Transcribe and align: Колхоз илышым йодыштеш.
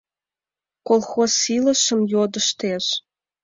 Колхоз 0.87 1.33
илышым 1.57 1.99
йодыштеш. 2.13 2.85